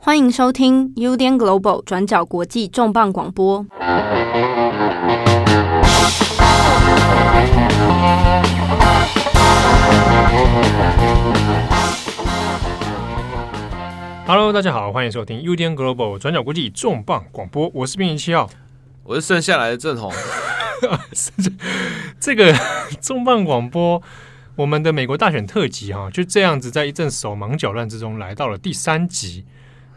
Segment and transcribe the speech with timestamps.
[0.00, 3.66] 欢迎收听 UDN Global 转角国际重磅广播。
[14.24, 17.68] Hello，大家好，欢迎收听 UDN Global 转角国际重磅广播。
[17.74, 18.48] 我是编辑七号，
[19.02, 20.12] 我是剩下来的郑红。
[22.20, 22.54] 这个
[23.00, 24.00] 重磅广播，
[24.54, 29.44] 我们的美国大选特辑哈，就这样子，在一阵手忙脚乱之中，来到了第三集。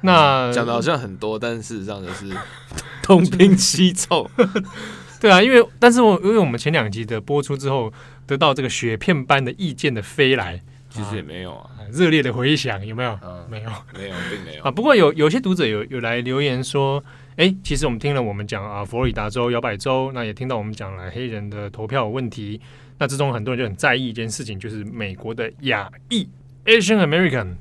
[0.02, 2.25] 那讲的好像很多，但事实上就是
[3.04, 4.29] 东拼西凑。
[5.19, 7.93] 对啊，因为但是我因为我们前两集的播出之后，
[8.25, 10.61] 得到这个雪片般的意见的飞来。
[10.93, 13.18] 其实也没有啊，热烈的回响有没有？
[13.24, 14.69] 嗯，没有，没有，并没有 啊。
[14.69, 17.02] 不过有有些读者有有来留言说，
[17.38, 22.60] 哎，其实我们听了我们讲啊，佛罗里达州摇摆州，那也听到我们讲了黑人的投票问题。
[22.97, 26.27] 那之中很多人就很在意一件事情，就是美国的亚裔
[26.65, 27.55] Asian American，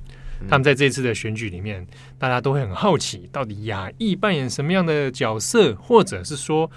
[0.49, 1.87] 他们在这次的选举里面，
[2.19, 6.71] 大家都会很好奇，到底亚裔扮演什么样的角色，或者是说，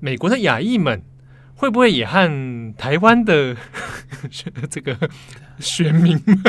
[0.00, 1.02] 美国的亚裔们
[1.54, 3.56] 会不会也和台湾的
[4.70, 4.96] 这个？
[5.58, 6.40] 选民们，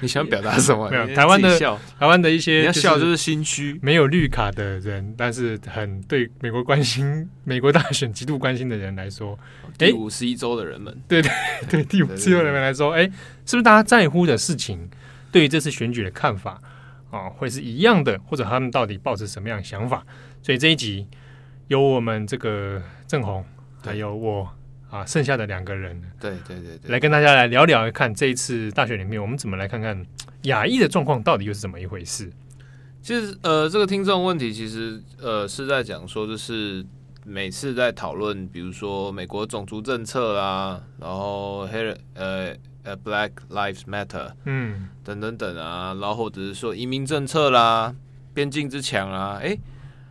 [0.00, 0.88] 你想表达什么？
[0.88, 1.58] 没有台湾的
[1.98, 9.38] 台湾的一些，你要笑就是心虚，没有绿卡的人，但是很对美国关心、美国大选极度关心的人来说，
[9.76, 11.30] 第五十一州的人们，对对
[11.68, 13.02] 对，第五十一州的人们来说，哎，
[13.44, 14.88] 是不是大家在乎的事情，
[15.32, 16.60] 对于这次选举的看法
[17.10, 20.04] 啊，会是一样的，或者他们到底抱着什么样的想法？
[20.42, 21.06] 所以这一集
[21.68, 23.44] 有我们这个郑红，
[23.84, 24.48] 还有我。
[24.90, 30.04] 啊，剩下的两个人，对对对对，来跟大家来聊聊，看这一次大选里面，我们怎么来看看
[30.42, 32.28] 亚裔的状况到底又是怎么一回事？
[33.00, 36.84] 其实，呃，这个听众问题其实，呃，是在讲说，就是
[37.24, 47.94] 每次在讨论，比如说美国种族政策啦，然后黑人，呃呃，Black Lives Matter，嗯，等等等啊，然后或者是说移民政策啦，
[48.34, 49.56] 边境之墙啊，哎，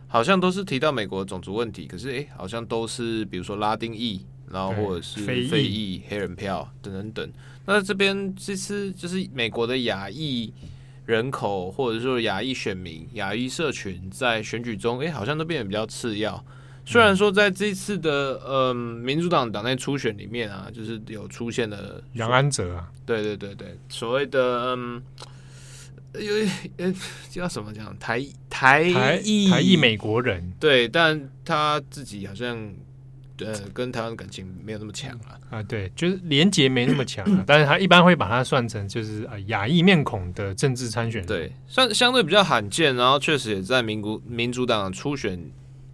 [0.08, 4.24] 好像都是提到美国种族问题，可是哎，好像都是比如说拉丁裔。
[4.52, 7.32] 然后或者是非裔、黑人票等等等，
[7.66, 10.52] 那这边这次就是美国的亚裔
[11.06, 16.44] 人口，或者说亚裔选民、亚裔社群在选举中，哎，好像都变得比较次要。
[16.90, 25.02] 虽然说在这次的嗯民主党党内初选里面啊，就是有出现了杨安泽啊，对对对对，所谓的嗯，
[26.14, 26.34] 有
[26.78, 26.92] 呃
[27.28, 32.72] 叫什么讲台台台裔台裔美国人，对，但他自己好像。
[33.42, 45.42] 呃，跟台湾感情没有那么强啊，啊，对，就是连结没那么强啊， 但是他一般会把它算成就是啊亚裔面孔的政治参选人，对，算相对比较罕见，然后确实也在民国民主党初选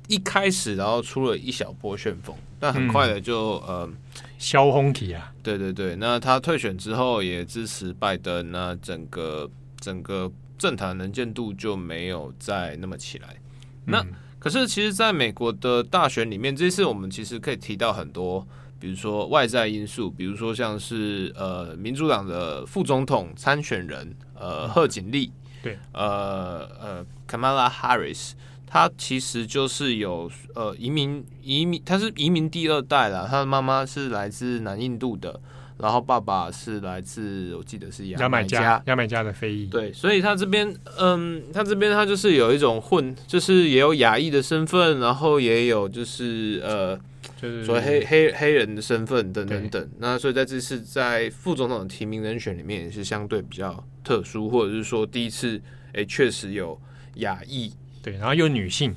[0.08, 3.90] 一开始，然后出了一小波旋风，但很快的就、嗯、呃
[4.38, 9.50] 消风体啊，对对对，那他退选之后也支持拜登，那整个
[9.80, 13.36] 整个政坛能见度就没有再那么起来，
[13.84, 14.00] 那。
[14.00, 18.46] 嗯可是，其实，在美国的大选里面，这次我们其实可以提到很多，
[18.78, 25.32] 比如说外在因素，比如说像是呃，民主党的副总统参选人呃，贺锦丽，
[25.64, 28.32] 对，呃呃，Kamala Harris，
[28.66, 35.40] 他其实就是有呃移民移民，他是移民第二代啦，他的妈妈是来自南印度的。
[35.78, 39.66] 然后爸爸是来自，我记得是牙买加，牙买加的非裔。
[39.66, 46.98] 对，所以他这边，嗯，他这边他就是有一种混，就是也有亚裔的身份，然后也有就是呃，
[47.38, 49.86] 就是所谓黑黑黑人的身份等等等。
[49.98, 55.60] 那所以在这次在副总统的提名人选里面也是相对比较特殊，或者是说第一次，
[55.92, 56.80] 哎，确实有
[57.16, 57.70] 亚裔，
[58.06, 58.94] 对，然后又女性，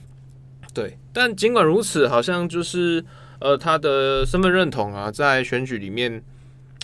[0.74, 0.98] 对。
[1.12, 3.04] 但尽管如此，好像就是
[3.40, 6.24] 呃，他的身份认同啊，在选举里面。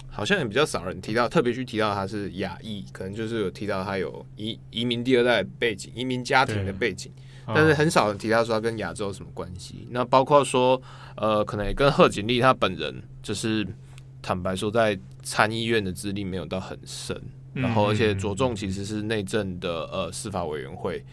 [0.09, 7.12] 好像也比较少人提到，特别去提到他是亚裔，可能就是有提到他有移移民第二代背景、移民家庭的背景，
[7.47, 9.85] 但是很少人提到说他跟亚洲有什么关系。
[9.91, 10.81] 那包括说，
[11.18, 13.68] 呃，可能也跟贺锦丽他本人，就是
[14.22, 17.22] 坦白说，在参议院的资历没有到很深，
[17.52, 21.03] 然后而且着重其实是内政的呃司法委员会，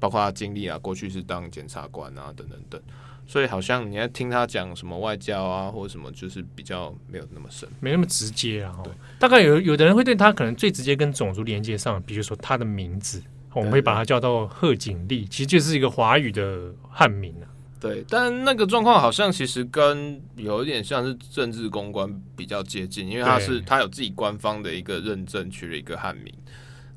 [0.00, 2.80] 包括他经历啊，过去是当检察官啊等等等。
[3.26, 8.76] 所以好像你要听他讲什么外交啊，或者什么，就是比较没有那么深，没那么直接啊。
[8.82, 17.46] 对，大概有有的人会对他可能最直接跟种族连接上，比如说他的名字，我们会把他叫到贺锦丽，其实就是一个华语的汉名啊。
[17.78, 26.34] 对，但那个状况好像其实跟有一点像是政治公关比较接近，因为他是他有自己官方的一个认证，取了一个汉名。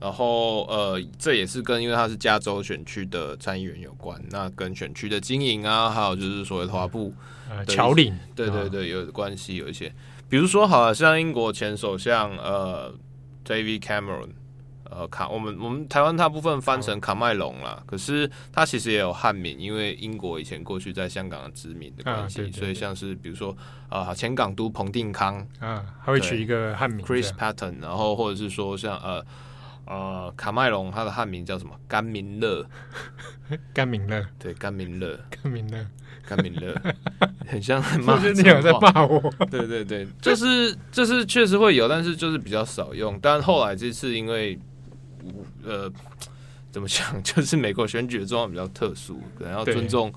[0.04, 7.14] 然后呃，这也是跟因为他是加州选区的参议员有关，那跟选区的经营啊，还有就是所谓的华埠
[7.70, 9.90] 侨领，对对对，有关系，有一些，
[10.28, 12.94] 比如说好像英国前首相呃
[13.46, 14.32] ，David Cameron，
[14.92, 23.56] 呃卡，我们我们台湾大部分翻成卡麦隆啦，可是他其实也有汉名，因为英国以前过去在香港的殖民的关系，啊、对对对，所以像是比如说
[23.88, 29.26] 啊前港督彭定康啊，他会取一个汉名 Chris Patten，然后或者是说像呃
[29.86, 31.74] 呃卡麦隆，他的汉名叫什么？
[31.88, 32.66] 甘明乐，
[33.74, 35.86] 甘明乐，对甘明乐，甘明乐。
[36.26, 36.74] 甘明乐，
[37.46, 39.20] 很像在骂，你有在骂我？
[39.52, 43.20] 对对对，就是就是确实会有，但是就是比较少用。
[43.22, 44.58] 但后来这次因为，
[45.66, 45.92] 呃，
[46.72, 50.14] 怎么讲， 就是美国选举的状况比较特殊，可能要尊重，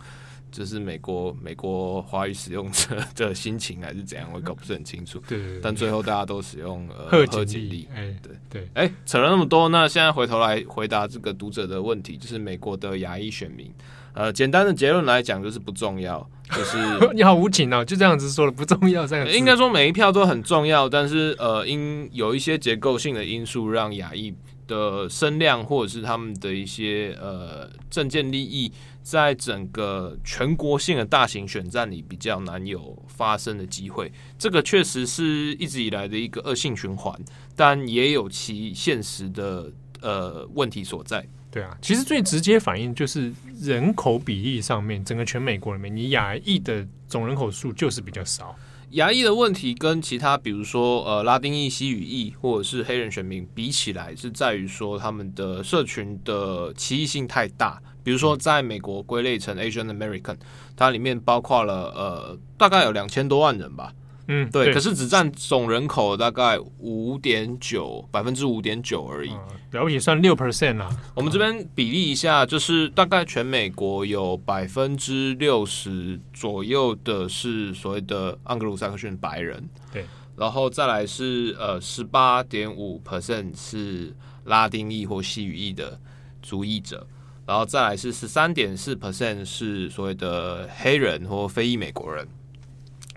[0.56, 5.22] 就是美国美国华语使用者的心情还是怎样，我搞不是很清楚。
[5.28, 7.86] 对，但最后大家都使用呃 贺锦丽。
[7.94, 13.70] 哎，对对，哎，扯了那么多，那现在回头来回答这个读者的问题，就是美国的牙医选民。
[14.14, 16.26] 呃，简单的结论来讲，就是不重要。
[16.50, 16.78] 就是
[17.12, 19.30] 你好无情哦，就这样子说了，不重要这样。
[19.30, 24.32] 应该说每一票都很重要，但是呃，因有一些结构性的因素，让亚裔
[24.66, 28.72] 的声量或者是他们的一些呃政见利益，
[29.08, 34.10] 在整个全国性的大型选战里比较难有发生的机会。
[34.36, 37.16] 这个确实是一直以来的一个恶性循环，
[37.54, 39.70] 但也有其现实的
[40.00, 41.24] 呃问题所在。
[41.52, 48.56] 对啊，其实最直接反映就是人口比例上面，整个全美国里面，你亚裔的总人口数就是比较少。
[48.90, 57.80] 亚裔的问题跟其他，比如说呃拉丁裔、西语裔或者是黑人选民比起来，是在于说他们的社群的歧义性太大。
[58.06, 60.36] 比如说，在美国归类成 Asian American，
[60.76, 63.92] 它里面包括了呃大概有两千多万人吧。
[64.28, 69.40] 嗯，对，可是只占总人口大概五点九百分之五点九而已，嗯、
[69.72, 70.88] 了不起算六 percent 啊。
[71.16, 80.04] 我们这边比例一下，就是大概全美国有百分之六十左右的是所谓的盎格鲁撒克逊白人，对，
[80.36, 84.14] 然后再来是呃十八点五 percent 是
[84.44, 85.98] 拉丁裔或西语裔的
[86.40, 87.04] 族裔者，
[87.46, 92.26] 然后再来是十三点四 percent 是所谓的黑人或非裔美国人。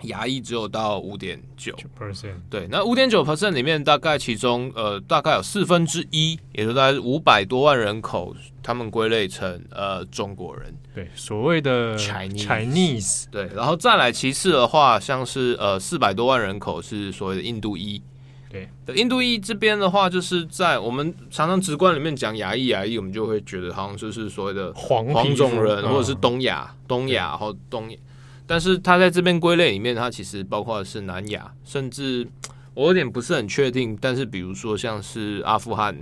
[0.04, 18.02] 牙医只有到五点九 percent，对，那五点九 percent 里面大概其中呃大概有四分之一，也就大概五百多万人口，他们归类成呃中国人，对，所谓的 Chinese Chinese，对，然后再来其次的话，像是呃四百多万人口是所谓的印度裔，
[18.50, 27.96] 对，印度裔这边的话，就是在我们常常直观里面讲亚裔亚裔，我们就会觉得好像就是所谓的黄黄种人或者是东亚、嗯、东亚或东亚。
[28.48, 32.26] 但是他在这边归类里面，他其实包括的是南亚，甚至
[32.74, 33.96] 我有点不是很确定。
[34.00, 35.96] 但是比如说像是阿富汗，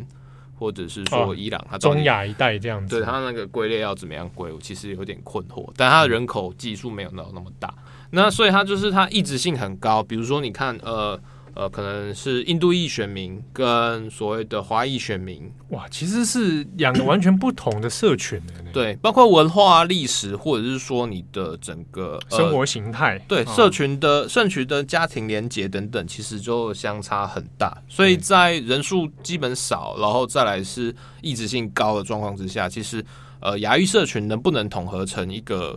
[0.58, 5.70] 或者是说伊朗，它、哦、中亚一带这样子，对它那个归类要怎么样归，我其实有点困惑。
[5.76, 7.74] 但它的人口基数没有那那么大，
[8.12, 10.02] 那所以它就是它异质性很高。
[10.02, 11.20] 比如说你看，呃。
[11.58, 18.70] 呃，可能是印度裔选民跟所谓的华裔选民，哇，其实是两个完全不同的社群的。
[18.72, 27.76] 对，包括文化、历史，或者是说你的整个、呃、生活形态，对社群的、社群的家庭连结等等，其实就相差很大。
[27.88, 33.04] 所以在人数基本少，然后再来是异质性高的状况之下，其实
[33.40, 35.76] 呃，牙裔社群能不能统合成一个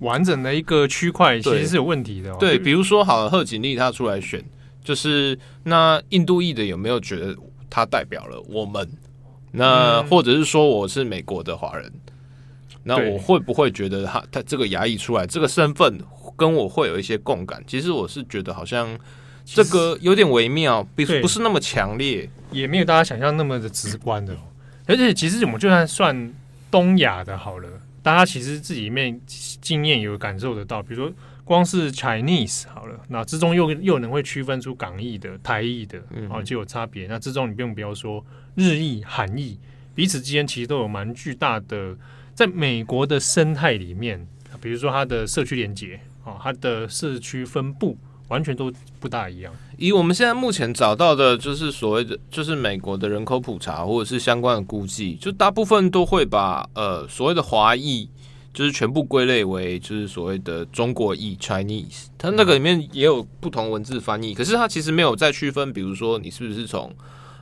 [0.00, 2.36] 完整的一个区块，其实是有问题的、哦。
[2.40, 4.44] 对，比如说好了，贺锦丽她出来选。
[4.82, 7.36] 就是那印度裔的有没有觉得
[7.68, 8.88] 他代表了我们？
[9.52, 11.92] 那或者是说我是美国的华人，
[12.84, 15.98] 那我会不会觉得他他这个牙裔出来这个身份
[16.36, 17.60] 跟我会有一些共感？
[17.66, 18.96] 其实我是觉得好像
[19.44, 24.36] 这个有点微妙，不不是那么强烈，也没有大家想象那么的直观的。
[24.86, 26.34] 而且其实我们就算算
[26.70, 27.68] 东亚的好了，
[28.02, 31.12] 大家其实自己面经验有感受得到，比如说。
[31.50, 35.98] 光是 Chinese 好了，那之中又又能会区分出港译的、台译的，
[36.30, 37.08] 啊，就有差别。
[37.08, 39.58] 那之中你不用不要说日译、韩译，
[39.92, 41.96] 彼此之间其实都有蛮巨大的，
[42.36, 44.24] 在美国的生态里面，
[44.60, 49.52] 比如说它的社区连接啊，它的社区分布完全都不大一样。
[49.76, 58.08] 以我们现在目前找到的，就是所谓的，就是美国的人口普查或者是相关的估计，就大部分都会把呃所谓的华裔。
[58.52, 66.92] 就是全部归类为就是所谓的中国裔 Chinese，它那个里面也有不同文字翻译，可是它其实没有再区分，比如说你是不是从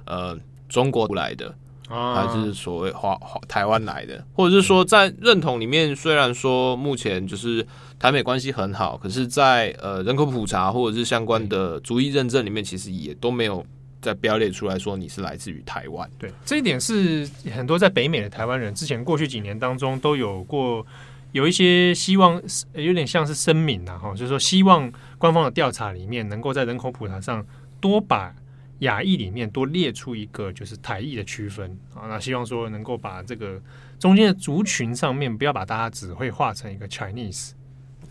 [0.05, 0.39] 呃
[0.69, 1.55] 中国来的，
[1.89, 7.67] 还是所谓华华台湾来的，或者是说在认同里面，虽然说目前就是
[7.99, 13.65] 台美关系很好，可是在呃人口普查或者是相关的族裔认证里面，其实也都没有
[14.01, 16.09] 在标列出来说你是来自于台湾。
[16.19, 20.87] 对，这一点是很多在北美的台湾人之前过去几年当中都有过。
[21.33, 27.47] 有一些希望，有点像是声明呐，哈，就是说希望官方的调查里面能够在人口普查上
[27.83, 28.35] 多把
[28.79, 33.61] 亚裔里面多列出一个就是台裔的区分啊，那希望说能够把这个
[33.99, 37.51] 中间的族群上面不要把大家只会画成一个 Chinese。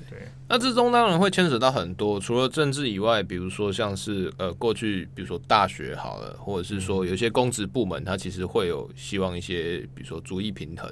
[0.10, 10.92] 对，那之中当然会牵扯到很多，除了政治以外，比如说像是呃过去，比如说大学好了，或者是说有些公职部门，它其实会有希望一些，比如说主义平衡，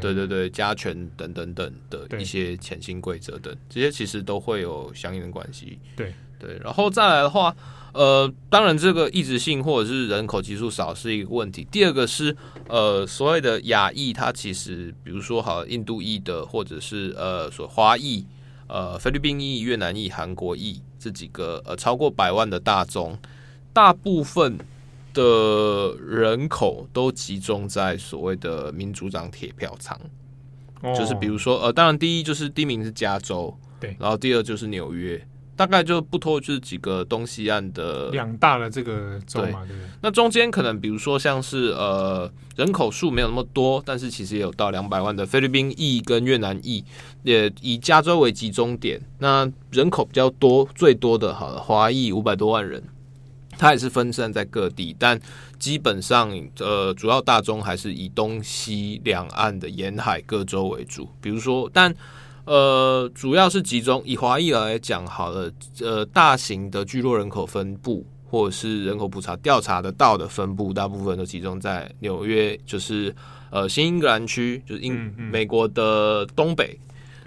[0.00, 5.78] 对对对对，加权等等等的一些潜心规则等，这些其实都会有相应的关系。
[5.96, 6.14] 对。
[6.40, 7.52] 对，然后再来的话，
[7.98, 11.66] 呃，当然这个异质性或者是人口基数少是一个问题。
[11.70, 12.36] 第二个是
[12.68, 18.24] 呃所谓的亚裔，它其实比如说好印度裔的，或者是呃所华裔。
[18.70, 23.18] 呃，菲律宾裔、越南裔、韩国裔这几个呃超过百万的大宗，
[23.72, 24.58] 大部分
[25.14, 29.98] 的人口都集中在所谓的民主党铁票仓，
[30.82, 35.18] 哦、就是比如说呃，当然第一就是第一名是加州，对，然后第二就是纽约。
[35.58, 46.84] 大概就不脱就是几个东西岸的两大的这个州嘛，对，对，那中间可能比如说像是呃人口数没有那么多，但是其实也有到两百万的菲律宾裔跟越南裔，
[47.24, 52.80] 也以加州为集中点，那人口比较多最多的好了华裔五百多万人，
[53.58, 55.20] 它也是分散在各地，但
[55.58, 61.92] 基本上呃主要大宗还是以东西两岸的沿海各州为主，比如说但。
[62.48, 65.52] 呃，主要是集中以华裔来讲好了，
[65.82, 73.14] 呃，大型的聚落人口分布，或者是人口普查调查得到的分布，大部分都集中在纽约，就是
[73.50, 76.80] 呃新英格兰区，就是英、嗯嗯、美国的东北，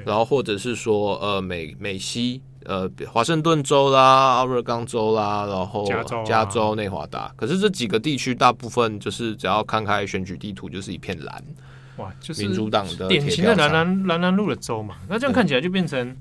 [0.03, 11.43] 然后或者是说呃美美西，呃华盛顿州啦、奥勒冈州啦，然后加州、啊、加州内华达，可是这几个地区大部分就是只要看开选举地图，就是一片蓝。
[12.01, 16.15] 哇，就是民主党的典型的蓝蓝蓝蓝路的州嘛，那这样看起来就变成，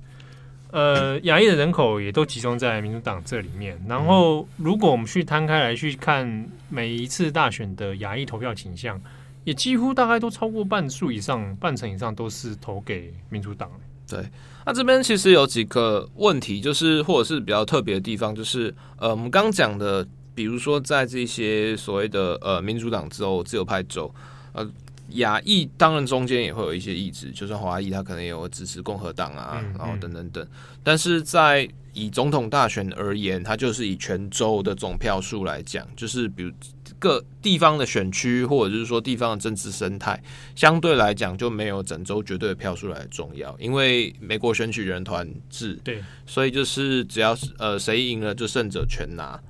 [0.71, 3.81] 呃，亚裔的人口也都集中在民主党这里面。
[3.89, 9.01] 然后，如果我们去摊开来去看每一次大选的亚裔投票倾向，
[9.45, 13.71] 也几乎大概都超过半数以上，半成以上都是投给民主党。
[14.07, 14.23] 对，
[14.67, 24.13] 那这边其实有几个问题，就是或者是比较特别的地方，就是呃，我们刚讲的，比如说在这些所谓的呃民主党州、自由派州，
[24.53, 24.71] 呃。
[25.13, 30.47] 亚裔当然中间也会有一些意志，就算华裔他可能也有支持共和党啊，然后等等等。
[30.83, 36.53] 但是在以总统大选而言，它就是以全州的总票数来讲，就是比如
[36.99, 40.23] 各地方的选区或者就是说地方的政治生态，
[40.55, 49.41] 相对来讲就没有整州绝对的票数来重要，因为美国选举人团制，对，所以就是只要是呃谁赢了就胜者全拿。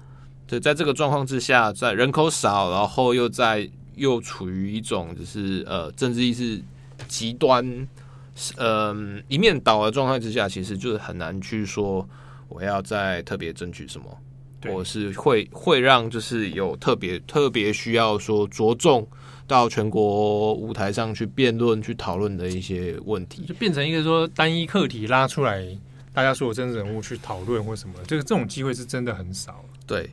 [0.47, 3.71] 对，在这个状况之下，在人口少，然后又在。
[4.01, 6.59] 又处于一种就是呃政治意识
[7.07, 7.63] 极端，
[8.57, 12.09] 嗯、呃、一面倒的状态之下，其实就是很难去说
[12.49, 14.07] 我要再特别争取什么，
[14.73, 19.07] 我是会会让就是有特别特别需要说着重
[19.47, 25.63] 到全国舞台上去辩论去讨论的一些问题，就变成一个说单一课题拉出来，
[26.15, 29.63] 大家所有政治人物去讨论或什么，这个这种机会是真的很少。
[29.87, 30.09] 对。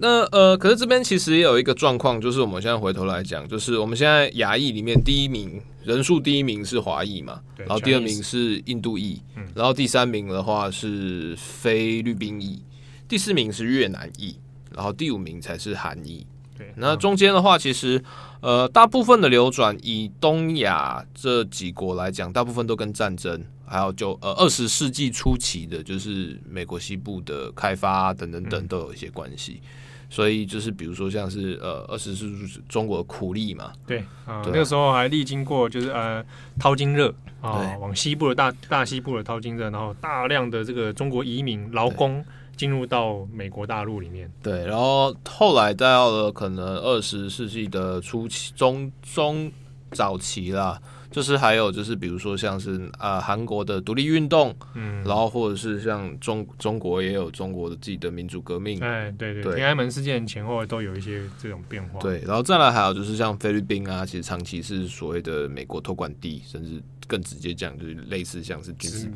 [0.00, 9.20] 那呃，可是这边其实也有一个状况，就是我们现在回头来讲，就是我们现在亚裔里面第一名人数第一名是华裔嘛，然后第二名是印度裔，
[9.54, 12.62] 然后第三名的话是菲律宾裔，
[13.08, 14.36] 第四名是越南裔，
[14.72, 16.24] 然后第五名才是韩裔。
[16.56, 18.02] 对，那中间的话，其实
[18.40, 29.60] 呃，大部分的流转以东亚这几国来讲，大部分都跟战争，还有就呃二十世纪初期的，就是美国西部的开发等等等都有一些关系。
[30.10, 36.24] 所以就是比如说像是呃二十世纪中国的苦力嘛，对啊，对那个时候还历经过就是呃
[36.58, 37.76] 淘金热啊，对。
[37.78, 42.24] 往西部的大大西部的淘金热，然后大量的这个中国移民劳工
[42.56, 49.52] 进入到美国大陆里面，对，然后后来到了可能二十世纪的初期中中
[49.92, 50.80] 早期啦。
[51.10, 69.10] 就是还有就是比如说像是啊韩国的独立运动，嗯，然后或者是像中中国也有中国的自己的民主革命，哎，对对，天安门事件前后都有一些这种变化，对，然后再来还有就是像菲律宾啊，其实长期是所谓的美国托管地，甚至更直接讲就是类似像是军事。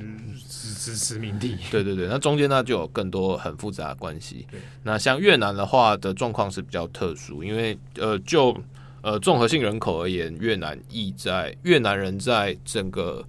[0.49, 8.57] 殖殖民地，对对对，那中间呢就有更多很复杂的关系，对，那像越南的话的状况是比较特殊，因为呃就。
[9.03, 13.23] 呃，综合性人口而言，越南裔在越南人在整个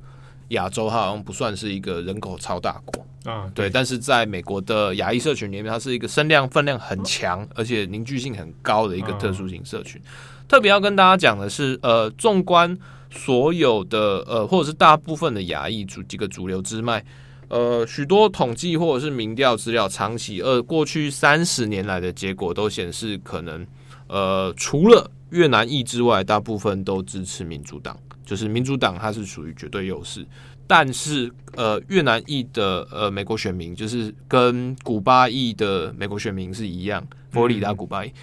[0.50, 3.50] 亚洲，它好像不算是一个人口超大国啊。
[3.56, 10.00] 对，对，但是在美国的亚裔社群里面，它是一个声量分量很强，而且凝聚性很高的一个特殊型社群。
[10.01, 12.77] 啊、特别要跟大家讲的是，呃，纵观
[13.10, 17.03] 所有的呃，或者是大部分的亚裔主几个主流支脉，
[17.48, 23.65] 呃，许多统计或者是民调资料，长期呃过去三十年来的结果都显示，可能
[24.13, 30.24] 呃除了越南裔之外，大部分都支持民主党，就是民主党它是属于绝对优势。
[30.67, 38.13] 但是呃越南裔的呃美国选民，就是跟古巴裔的美国选民是一样，佛罗里达古巴裔、嗯、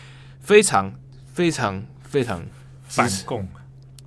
[0.40, 0.94] 非常
[1.26, 2.40] 非常非常
[2.84, 3.48] 反共，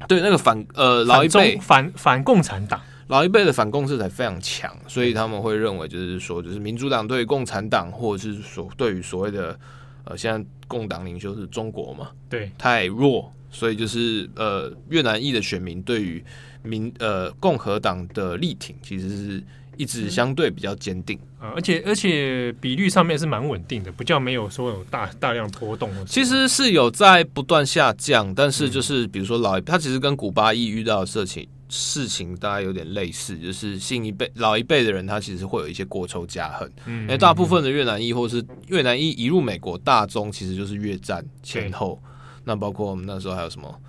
[0.07, 2.79] 对那个反呃老一辈反反共产党。
[3.07, 9.59] 老一辈的反共色彩非常强，所以他们会认为，就是说，就是民主党对于共产党，或者是所对于所谓的
[10.05, 16.23] 呃，现在共党领袖是中国嘛，对，太弱，所以就是呃，越南裔的选民对于
[16.61, 19.43] 民呃共和党的力挺，其实是
[19.77, 21.17] 一直相对比较坚定。
[21.39, 31.47] 啊，而且而且比率上面是蛮稳定的，不叫没有说有大大量波动，其实是有在不断下降，但是就是比如说老一，他其实跟古巴裔遇到的事情。
[31.75, 36.71] 事情大概有点类似，就是新一辈、老一辈的人，他其实会有一些国仇家恨。
[36.85, 41.99] 嗯，因为大部分的越南裔或是越南裔移入美国大宗，其实就是越战前后。
[42.43, 43.81] 那包括我们那时候还有什么，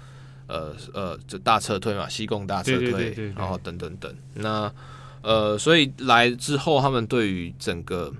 [0.46, 4.16] 呃呃，这大撤退嘛，西贡大撤退，然后等等等。
[4.32, 4.72] 那
[5.20, 8.10] 呃，所以来之后，他们对于整个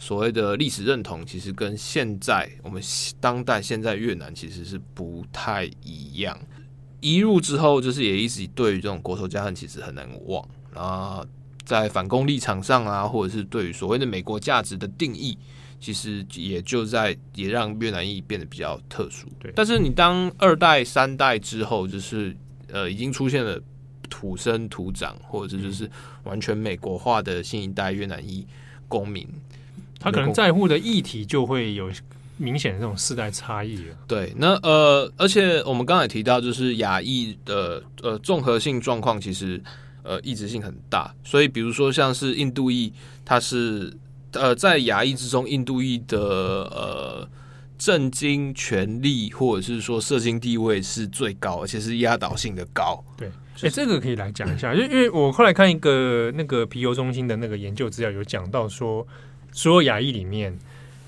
[0.00, 2.82] 所谓的历史认同，其实跟现在我们
[3.20, 6.36] 当代现在越南其实是不太一样。
[7.02, 10.48] 移入之后，就是也一直对于这种国仇家恨其实很难忘。
[10.72, 11.26] 然后
[11.64, 15.36] 在反攻立场上啊，或者是对于所谓的美国价值的定义，
[15.80, 19.26] 其实也就在也让越南裔变得比较特殊。
[19.40, 22.34] 对，但是你当二代、三代之后，就是
[22.70, 23.60] 呃，已经出现了
[24.08, 25.90] 土生土长，或者是就是
[26.22, 28.46] 完全美国化的新一代越南裔
[28.86, 29.28] 公民，
[29.98, 31.90] 他可能在乎的议题就会有。
[32.38, 33.96] 明显的这种世代差异了。
[34.08, 39.62] 对，那呃，而且我们刚才提到，就是亚裔的呃综合性状况，其实
[40.02, 41.14] 呃异质性很大。
[41.22, 42.92] 所以，比如说像是印度裔，
[43.24, 43.92] 它是
[44.32, 47.28] 呃在亚裔之中，印度裔的呃
[47.78, 53.04] 政经权力或者是说社经地位是最高，而且是压倒性的高。
[53.16, 59.06] 对，哎、就是欸，这个可以来讲一下，因为因为我后来看一个那个皮尤中心的那个研究资料，有讲到说，
[59.52, 60.58] 所有亚裔里面。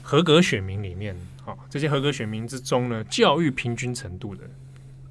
[0.06, 4.42] 合格选民里面，啊，这些合格选民之中呢，教育平均程度的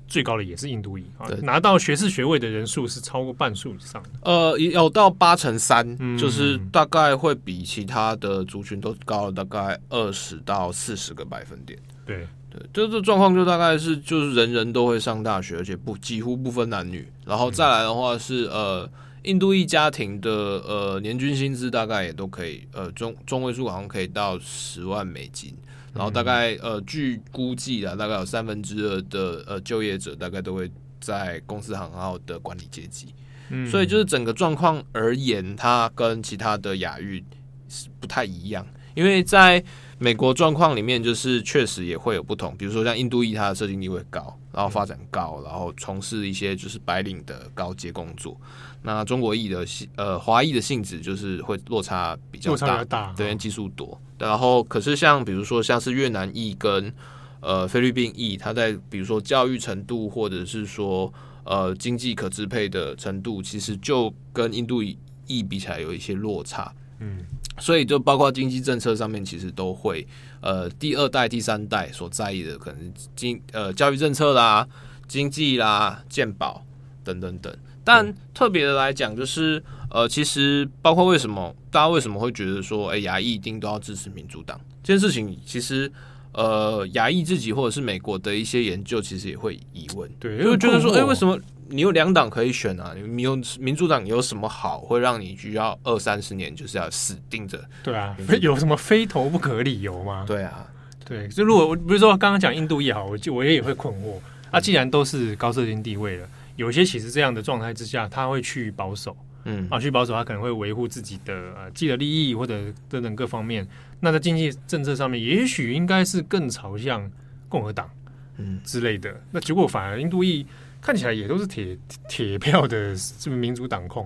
[0.08, 11.80] 最高的也是印度裔啊，拿到学士学位的人数是超过半数以上的，呃，有到八成三，嗯，就是大概会比其他的族群都高了大概二十到四十个百分点。
[12.06, 18.88] 对对，这这状况就大概是就是人人都会上大学，而且不几乎不分男女，然后再来的话是呃。
[19.24, 25.56] 印度裔家庭的呃年均薪资大概也都可以呃中中位数好像可以到十万美金，
[25.94, 33.14] 然后大概呃据估计啊，大概有三分之二的呃就业者大概都会在公司行号的管理阶级，
[33.50, 37.24] 嗯，所以就是整个状况而言，它跟其他的亚裔
[37.70, 39.64] 是不太一样，因为在
[40.00, 48.38] 美国状况里面，就是确实也会有不同，比如说像印度裔，它的社经地位高，然后发展高，然后从事一些就是白领的高阶工作。
[48.84, 54.00] 那中国裔的性呃华裔的性质就是会落差比较大，大对，基数多。
[54.20, 56.94] 然后可是像比如说像是越南裔跟
[57.40, 61.12] 呃菲律宾裔，他在比如说教育程度或者是说
[61.44, 66.74] 呃经济可支配的程度，其实就跟印度裔比起来有一些落差。
[67.00, 67.26] 嗯。
[67.60, 70.08] 所以，就包括经济政策上面，其实都会，
[70.42, 74.68] 呃，第二代、第三代所在意的，可能经呃教育政策啦、
[75.08, 76.66] 经济啦、健保
[77.04, 77.56] 等等等。
[77.84, 85.92] 但特别的来讲，就是呃，其实包括为什么大家为什么会觉得说，哎，牙裔一定都要支持民主党这件事情，其实
[86.32, 91.40] 呃，牙裔自己或者是美国的一些研究，其实也会疑问，对，因为觉得说，哎，为什么？
[91.70, 97.64] 你有两党可以选啊，你有民主党有什么好，会让你需要二三十年就是要死盯着？
[97.82, 100.24] 对啊，有什么非投不可理由吗？
[100.28, 100.68] 对啊，
[101.04, 104.20] 对，就如果比如说刚刚讲印度也好，我就我也也会困惑。
[104.52, 113.68] 啊，既然都是高社经地位了，有些其实这样的状态之下，他会去保守，嗯，啊，去保守，他可能会维护自己的呃既得利益或者等等各方面。
[114.00, 117.12] 那在经济政策上面，也许应该是更朝向
[117.50, 117.90] 共和党，
[118.38, 119.22] 嗯之类的。
[119.32, 120.46] 那结果反而印度裔。
[120.86, 121.78] 看起来也都是铁
[122.10, 124.06] 铁票的，是不是民主党控？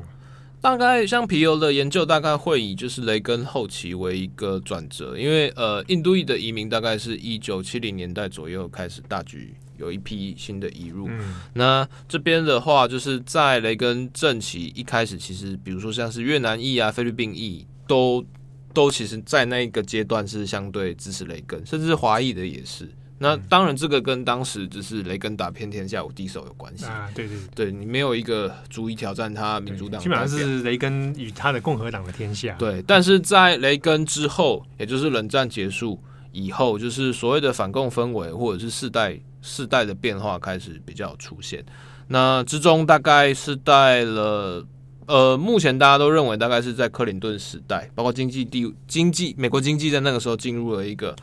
[0.62, 11.08] 大概像皮尤的研究，大概会以就是雷根后期为一个转折，因为呃，印度裔的移民大概是一九七零年代左右开始大举有一批新的移入。
[11.10, 18.26] 嗯、那这边的话，就是在雷根政期一开始，其实比如说像是越南裔啊、菲律宾裔，都
[18.74, 22.88] 都其实在那一个阶段是相对支持雷根，甚至华裔的也是。
[23.20, 27.10] 那当然，这个跟当时就是雷根打遍天下无敌手有关系啊。
[27.16, 32.54] 对对对，对你没有一个足以挑战他民主党，基本上是雷根与他的共和党的天下。
[32.60, 36.00] 对，但是在雷根之后，也就是冷战结束
[36.32, 41.66] 以后，就是所谓的反共氛围或者是世代世代的变化开始比较出现。
[42.10, 44.64] 那之中大概是在了，
[45.08, 51.16] 呃，目前大家都认为大概是在克林顿时代，包括经济地经济美国经济在那个时候进入了一个。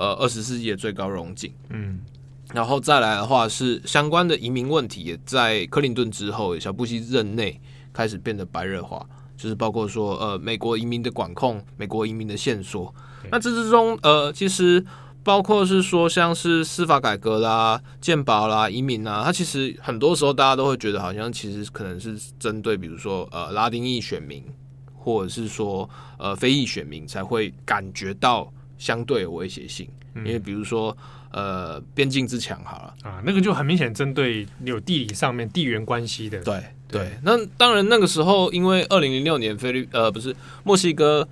[0.00, 1.98] 呃，二十世纪的最高荣景，嗯，
[2.54, 7.60] 然后再来的话是相关的移民问题，也在克林顿之后，小布希任内
[7.92, 9.04] 开始变得白热化，
[9.36, 12.94] 就是包括说呃，美国移民的管控，美国移民的线索。
[13.28, 14.86] 那这之中，呃，其实
[15.28, 24.42] 包括是说像是司法改革啦、健保啦、移民啊，它其实很多时候大家都会觉得好像其实可能是针对比如说呃拉丁裔选民，
[24.94, 25.86] 或者是说
[26.16, 28.50] 呃非裔选民才会感觉到。
[28.78, 30.96] 相对有威胁性，因为比如说，
[31.32, 36.40] 呃，边境之墙好了啊，那个就很明显针对有地理上面地缘关系的。
[36.44, 41.28] 对对，那当然那个时候，因为二零零六年菲律呃不是墨西哥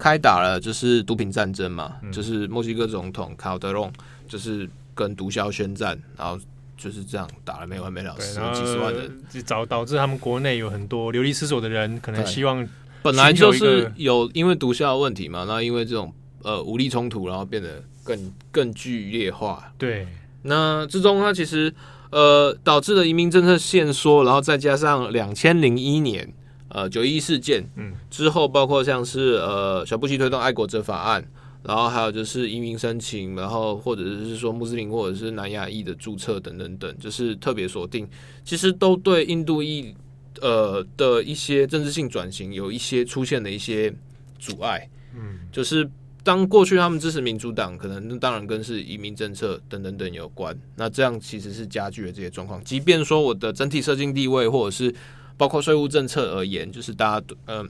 [0.00, 3.92] 开打了，就是毒品战争嘛，嗯、就是墨西哥总统卡德隆
[4.26, 6.36] 就是跟毒枭宣战，然后
[6.76, 12.66] 就是这样打了没完没了，死了几十万人，导导致他们国内有很多流离失所的人，可能希望
[13.02, 16.12] 本来就是有因为毒枭的问题嘛，那因为这种。
[16.42, 19.70] 呃，武力冲突，然后变得更更剧烈化。
[19.76, 20.08] 对，
[20.44, 21.70] 那之中它其实
[22.10, 26.32] 呃导致了移民政策限缩，然后再加上两千零一年
[26.70, 31.24] 呃九一一事件，嗯，之后包括像是呃小布希推动爱国者法案，
[31.62, 38.08] 然后还有就是移民申请，然后或者是说穆斯林或者是南亚裔的注册等等等，就是特别锁定，
[38.44, 39.94] 其实都对印度裔
[40.40, 43.94] 呃的一些政治性转型有一些出现的一些
[44.38, 45.88] 阻碍，嗯，就是。
[46.22, 50.54] 当过去他们支持民主党，可能当然跟是移民政策等等等有关。
[50.76, 52.62] 那这样其实是加剧了这些状况。
[52.62, 54.94] 即便说我的整体社经地位，或者是
[55.40, 57.66] 包括税务政策而言，就是大家嗯，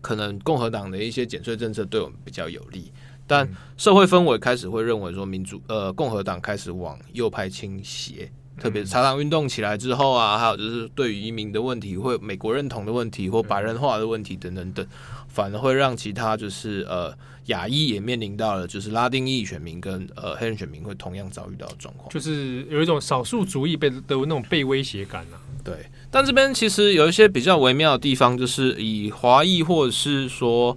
[0.00, 2.90] 可能共和党的一些减税政策对我们比较有利，
[3.26, 8.32] 但社会氛围开始会认为说民主呃共和党开始往右派倾斜。
[8.58, 14.86] 特别是茶党运动起来之后啊，还有就是对于移民的问题，或美国认同的问题，或白人化的问题等等等，
[15.28, 17.14] 反而会让其他就是呃
[17.46, 25.40] 亚裔也面临到了就是拉丁裔选民跟呃黑人选民会同样遭遇到的状况，就是有一种少数族裔被的那种被威胁感啊。
[25.62, 25.74] 对，
[26.10, 30.76] 但这边其实有一些比较微妙的地方，就是以华裔或者是说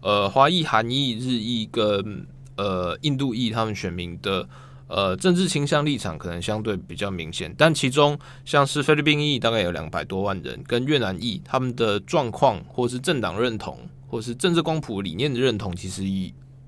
[0.00, 4.48] 呃华裔、韩裔、日裔跟呃印度裔他们选民的。
[4.92, 16.02] 呃，政治倾向立场可能相对比较明显，但其中像是菲律宾裔大概有两百多万人，跟越南裔他们的状况，或是政党认同，或是政治光谱理念的认同，其实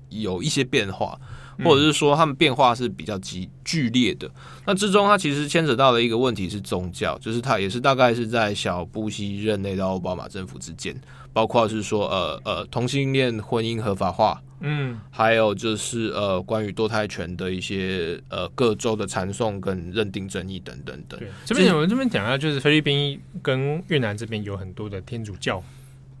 [0.07, 1.19] 有一些变化，
[1.63, 4.29] 或者是说他们变化是比较激剧烈的。
[4.65, 10.95] 那之中，它其实牵扯到的一个问题是宗教，就是它也是大概是在小布希任内到奥巴马政府之间，
[11.33, 14.41] 包括是说呃呃同性恋婚姻合法化。
[14.65, 21.19] 嗯，还有就是呃，关于堕胎权的一些呃各州的传送跟认定争议等等等。
[21.19, 25.61] 对，这边我们这边讲啊，就是菲律宾跟越南这边有很多的天主教，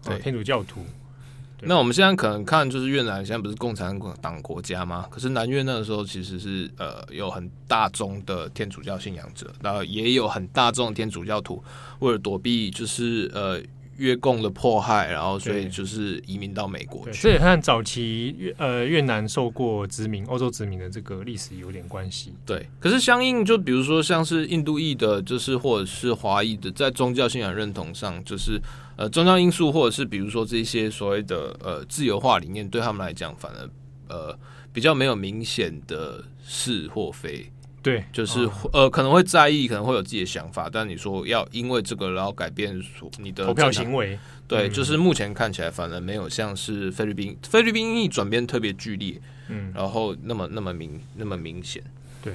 [0.03, 0.85] 对，天主教徒。
[1.65, 5.05] 那我们现在可能看，就是越南现在不是共产党国家吗？
[5.09, 11.63] 可是南越那个时候其实是呃有很大宗的天主教信仰者，然后也有很大众的天主教徒，
[11.99, 13.61] 为了躲避就是呃。
[13.97, 17.21] 越共的迫害，然后所以就是移民到美国去。
[17.21, 22.33] 这也和早期越呃越南受过殖民、欧洲殖民的这个历史有点关系。
[22.43, 28.59] 对，可是相应就比如说像是印度裔的，就是或者是华裔的，在宗教信仰认同上，就是
[28.95, 33.69] 呃宗教因素，或者是比如说这些所谓的呃自由化理念，对他们来讲，反而
[34.07, 34.37] 呃
[34.71, 37.49] 比较没有明显的是或非。
[37.81, 42.81] 对，就是呃，可能会在意，可能会有自己的想法，但你说要因为这个然后改变
[43.17, 51.83] 你的投票行为，对，就是目前看起来反而没有像是菲律宾，菲律宾一转变特别剧烈，嗯，然后那么那么明那么明显。
[52.21, 52.33] 对，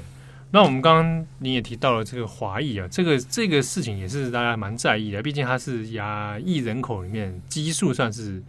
[0.51, 8.43] 那我们刚刚你也提到了这个华裔啊，这个这个事情也是大家蛮在意的，毕竟他是亚裔人口里面基数算是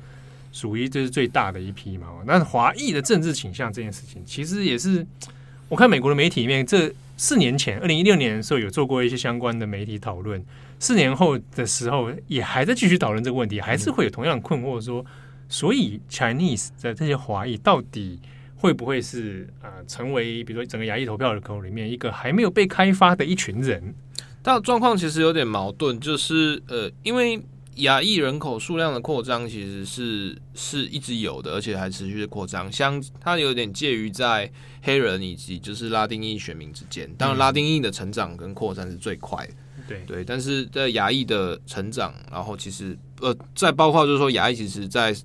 [0.52, 2.08] 属于这是最大的一批嘛。
[2.26, 5.06] 那华裔的政治倾向这件事情，其实也是。
[5.68, 10.44] 我看美国的媒体里面，这四年前，二零一六年的时候有做过一些相关的媒体讨论。
[10.80, 15.06] 四年后的时候，也还在继续讨论这个问题，还是会有同样困惑，说，
[15.48, 18.20] 所以 Chinese 的这些华裔到底
[18.60, 23.96] 会不会是啊、呃，成为比如说整个亚裔投票的口里面一个还没有被开发的一群人？
[24.44, 27.42] 但状况其实有点矛盾，就是呃，因为
[27.76, 32.70] 亚裔人口数量的扩张其实是是一直有的，而且还持续的扩张。
[32.70, 37.10] 相它有点介于在黑人以及就是拉丁裔选民之间。
[37.18, 39.54] 当然，拉丁裔的成长跟扩张是最快的。
[39.88, 45.16] 对对，但是在亚裔的成长，然后其实呃，再包括就是说亚裔其实在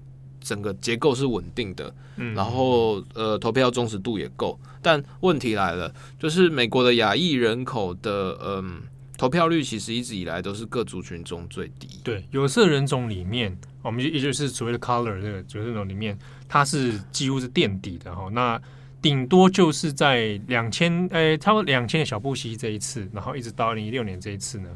[0.45, 4.57] 整个结构是稳定的，嗯，然后呃，投票忠实度也够。
[4.81, 8.83] 但问题来了，就是美国的亚裔人口的嗯。
[9.17, 12.01] 投票率其实一直以来都是各族群中最低。
[12.03, 18.29] 对，有色人种里面，我们也就是所谓的 color 这个有色人种里面，它是几乎是垫底的哈。
[18.33, 18.61] 那
[19.01, 24.69] 顶多就是在两千，诶，差不多两千的小布希这一次，然后一直到二零一六年这一次呢，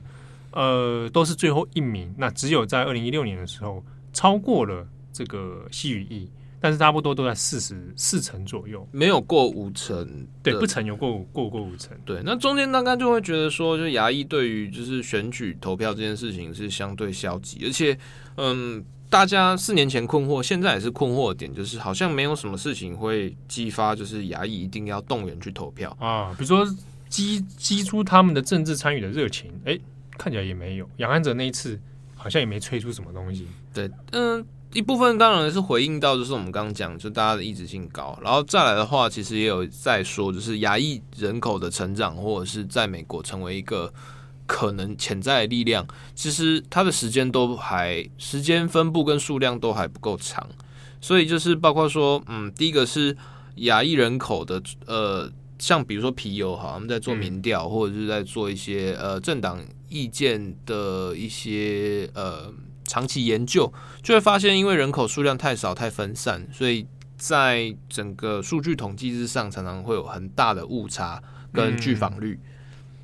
[0.52, 2.14] 呃，都是最后一名。
[2.16, 4.86] 那只有在二零一六年的时候超过了
[5.18, 6.30] 这个西语裔。
[6.60, 11.96] 但是差不多都在四十四成左右，没有过五成，对，不曾有过过过五成。
[12.04, 17.96] 对，那中间大概就会觉得说，就牙医对于就是选举投票这件事情是相对消极，而且，
[18.38, 26.66] 嗯，大家四年前困惑，现在也是困惑的点，就是好像没有什么事情会激发，就是牙医一定要动员去投票啊，比如说
[27.08, 29.78] 激激出他们的政治参与的热情，哎，
[30.18, 30.90] 看起来也没有。
[30.96, 31.80] 杨安泽那一次
[32.16, 33.46] 好像也没吹出什么东西。
[33.72, 34.44] 对，嗯。
[34.74, 43.90] 一部分当然是回应到，就是我们刚刚讲，就大家的意志性高，然后再来的话，其实也有在说，就是亚裔人口的成长，或者是在美国成为一个
[44.46, 50.46] 可能潜在的力量，其实它的时间都还时间分布跟数量都还不够长，
[51.00, 53.16] 所以就是包括说，嗯，第一个是
[53.56, 62.52] 亚裔人口的，呃，像比如说皮尤哈，他们在做民调，或者是在做一些呃政党意见的一些呃。
[62.88, 63.72] 长期研究
[64.02, 66.84] 就会发现，因为人口数量太少、太分散，所以
[67.16, 71.22] 在整个数据统计之上，常常会有很大的误差
[71.52, 72.40] 跟拒访率。
[72.42, 72.48] 嗯、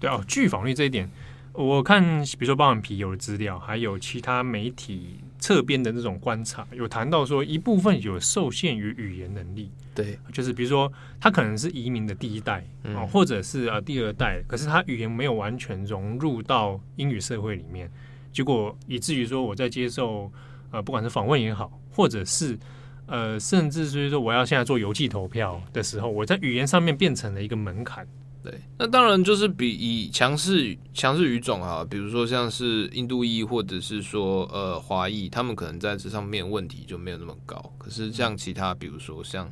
[0.00, 1.08] 对哦，拒访率这一点，
[1.52, 9.70] 我看比如说包含皮尤的资料，还有其他媒体侧边的那种观察，有谈到说一部分有受限于语言能力。
[9.94, 17.90] 对，就是比如说他可能是移民的第一代啊、嗯，或者是啊第二代，可是他语言没有完全融入到英语社会里面。
[18.34, 20.30] 结果以至于说我在接受
[20.72, 22.58] 呃不管是访问也好，或者是
[23.06, 28.06] 呃甚至是说我要现在做邮寄投票的时候，我在语言上面变成了一个门槛。
[28.42, 37.72] 对，那当然就是比以强势强势语种啊，比如说像是印度裔或者是说呃华裔，他们可能在这上面问题就没有那么高。
[37.78, 39.50] 可是像其他比如说像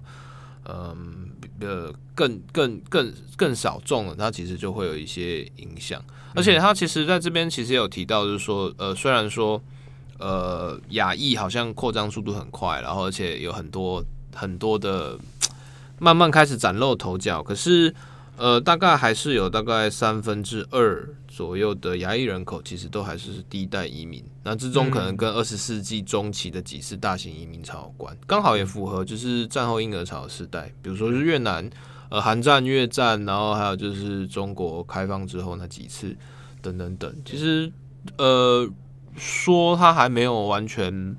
[0.66, 6.04] 嗯呃更更更更少众的，它其实就会有一些影响。
[6.34, 9.60] 而且他其实在这边其实也有提到，就是说，呃，虽然说，
[10.18, 14.02] 呃，亚裔好像扩张速度很快，然后而且有很多
[14.34, 15.18] 很多的
[15.98, 17.94] 慢慢开始崭露头角，可是，
[18.36, 31.68] 呃，大概还是有大概三分之二左右的亚裔人口其实都还是第一代移民，那之中可能跟二十世纪中期的几次大型移民潮有关，刚好也符合就是战后婴儿潮的时代，比如说是越南。
[32.12, 36.14] 呃，韩战、越战，然后还有就是中国开放之后那几次，
[36.60, 37.10] 等等等。
[37.24, 37.72] 其实，
[38.18, 38.68] 呃，
[39.16, 41.16] 说他还没有完全，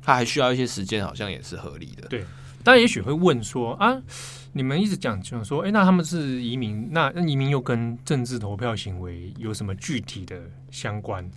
[0.00, 2.08] 他还需要一些时间，好像也是合理的。
[2.08, 2.24] 对，
[2.64, 4.00] 但也许会问说啊，
[4.54, 10.40] 你们一直讲就是说，哎，那他们是移民，那那移民又跟政治投票行为有什么具体的
[10.70, 11.30] 相关？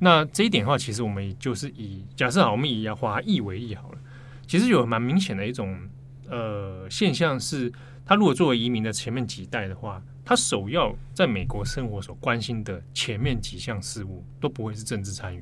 [0.00, 3.98] 那这一点的话，其实我们就是以假设好，我们以华裔为例好了，
[4.48, 5.78] 其实有蛮明显的一种
[6.28, 7.72] 呃现象是。
[8.10, 15.40] 他如果作为移民的前面几代的话，他首要在美国生活所关心的前面几项事务都不会是政治参与，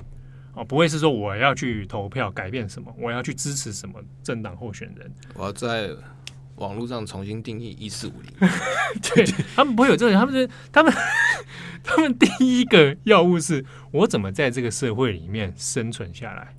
[0.52, 5.88] 哦，不会是说我要去投票改变什么，我要去支持什么政党候选人，我要在
[6.56, 8.30] 网络上重新定义一四五零。
[9.00, 9.24] 对，
[9.56, 10.92] 他们不会有这个，他们是他们
[11.82, 16.54] 他们第一个要务是我怎么在这个社会里面生存下来，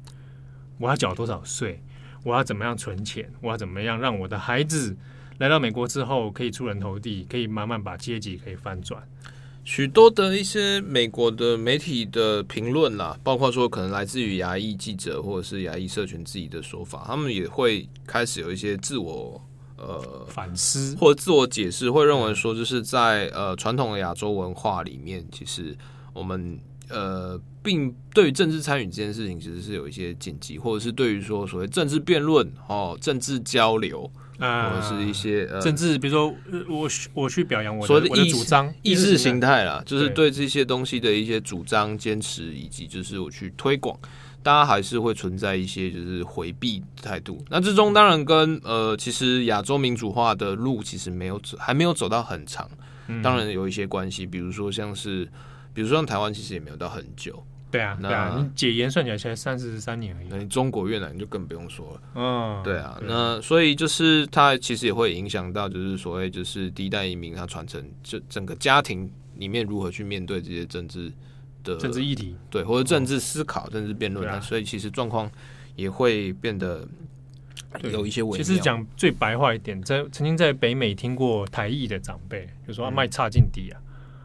[0.80, 1.84] 我要缴多少税，
[2.24, 4.98] 我要怎么样存钱，我要怎么样让我的孩子。
[5.40, 9.02] 来到美国之后，可以出人头地，可以慢慢把阶级可以翻转。
[9.64, 19.42] 许多的一些美国的媒体的评论啦，包括说可能来自于牙裔记者或者是牙裔社群自己的说法，他们也会开始有一些自我
[19.78, 25.74] 呃反思或者自我解释，会认为说就是在呃传统的亚洲文化里面，其实
[26.12, 34.12] 我们呃并对于政治参与这件事情其实是有一些禁忌，或者是对于说所谓政治辩论哦政治交流。
[34.40, 36.34] 啊，或者是一些呃政治，比如说
[36.68, 43.98] 我我去表扬我的所谓的意主张意识形态啦，就是对这些东西的一些主张坚持，以及就是我去推广，
[44.42, 47.44] 大家还是会存在一些就是回避态度。
[47.50, 52.70] 那之中当然跟呃，其实亚洲民主化的路其实没有走，还没有走到很长，
[53.22, 54.26] 当然有一些关系。
[54.26, 55.30] 比如说像是，
[55.74, 60.28] 比如说像台湾其实也没有到很久，对啊，对啊，你解严算起来才三十三年而已。
[60.28, 62.02] 那你中国越南就更不用说了。
[62.16, 71.12] 嗯，对啊，那所以就是它其实也会影响到，就是所谓就是第一代移民它传承，就整个家庭里面如何去面对这些政治
[71.64, 74.40] 的政治议题，对，或者政治思考、哦、政治辩论啊。
[74.40, 75.30] 所以其实状况
[75.76, 76.88] 也会变得
[77.84, 78.38] 有一些微妙。
[78.38, 83.80] 其实讲最白话一点，在曾经在北美听过台裔的长辈就说卖差劲低啊，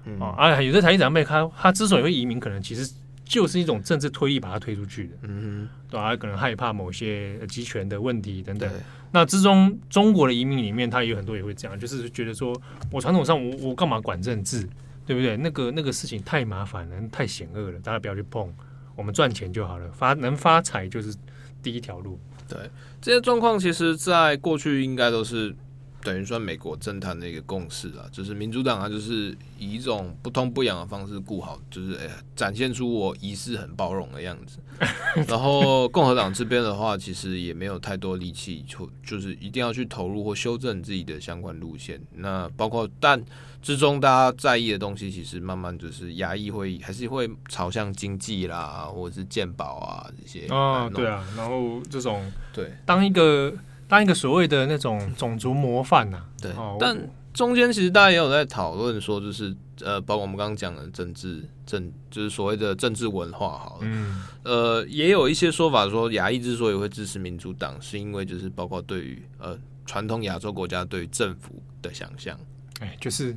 [0.07, 2.91] 嗯、啊，有些台裔长辈他他之所以会移民，可能其实。
[3.25, 6.11] 就是一种政治推力把他推出去的，嗯哼，对吧？
[6.11, 8.71] 他可能害怕某些集权的问题等等。
[9.11, 12.55] 那之中，中国的移民里面，他也有很多也会这样，就是觉得说
[12.91, 14.69] 我传统上我我干嘛管政治，
[15.07, 15.37] 对不对？
[15.37, 18.53] 那个那个事情太麻烦了，太险恶了，大家不要去碰。
[18.95, 21.15] 我们赚钱就好了，发能发财就是
[21.63, 22.19] 第一条路。
[22.49, 22.59] 对，
[23.01, 25.57] 这些状况其实在过去应该都是。
[26.05, 34.59] 等于算美国政坛的一个共识啊，就是民主党啊，就是以一种不痛不痒的方式顾好，就是哎，展现出我仪式很包容的样子。
[35.27, 41.99] 然后共和党这边的话，其实也没有太多力气，就就是一定要去投入或修正自己的相关路线。
[42.13, 43.19] 那包括但
[43.63, 50.47] 之中大家在意的东西，其实慢慢就是压抑会还是会朝向经济啦，或者是健保啊这些。
[50.49, 53.51] 哦，对啊，然后这种对当一个。
[53.87, 56.99] 当一个所谓的那种种族模范呐、啊，对，但
[57.33, 72.39] 中间其实大家也有在讨论说，就是呃，包括我们刚刚讲的政治政，就是所谓的政治文化，好了，嗯，呃，也有一些说法说，亚裔之所以会支持民主党，是因为就是包括对于呃传统亚洲国家对于政府的想象，
[72.81, 73.37] 哎，就是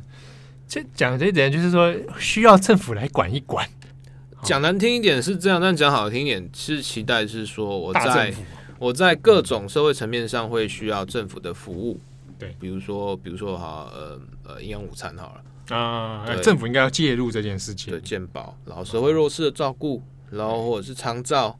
[0.67, 3.67] 这讲这一点，就是说需要政府来管一管，
[4.43, 8.33] 讲难听一点是这样，但讲好听一点是期待是说我在。
[8.79, 11.99] 我在各种社会层面上会需要政府的服务，
[12.37, 15.75] 对，比如说，比如说哈，呃呃，营养午餐好了。
[15.75, 21.57] 啊，政府应该要介入这件事情，对，健保，然后社会弱势的照顾，然后或者是长照，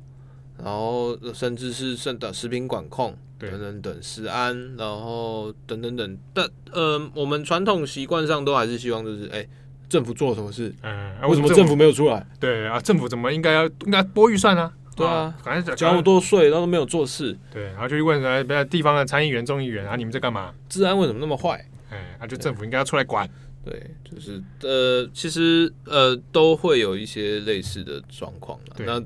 [0.58, 9.46] 然后甚至是甚的食品管控，等等等，食安，然后等等等，但呃，我们传统习惯上都还是希望就是，哎，
[9.90, 12.26] 政府做什么事，嗯，为什么政府没有出来？
[12.40, 14.72] 对啊，政府怎么应该要应该拨预算呢？
[14.98, 17.38] 对啊，反正交那么多税，然后都没有做事。
[17.54, 20.52] 对，然后就去问说，比如地方的参议员、众议员啊，你们在干嘛？
[20.68, 21.64] 治安为什么那么坏？
[21.92, 23.30] 哎，啊，就政府应该要出来管。
[23.64, 28.60] 对，就是呃，其实呃，都会有一些类似的状况。
[28.80, 29.00] 那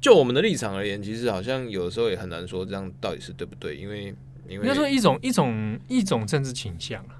[0.00, 4.14] 就我们的立场而言，其实好像有的时候也很难说这样到底是对不对，因为
[4.46, 7.16] 因为应该说一种一种一种政治倾向啊，